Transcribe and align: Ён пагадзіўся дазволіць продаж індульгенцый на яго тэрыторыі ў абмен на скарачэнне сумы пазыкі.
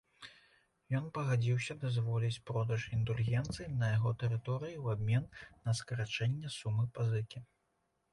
Ён 0.99 1.03
пагадзіўся 1.15 1.73
дазволіць 1.83 2.39
продаж 2.51 2.85
індульгенцый 2.97 3.67
на 3.81 3.89
яго 3.97 4.13
тэрыторыі 4.23 4.75
ў 4.83 4.97
абмен 4.97 5.29
на 5.69 5.77
скарачэнне 5.81 6.49
сумы 6.57 6.87
пазыкі. 6.97 7.45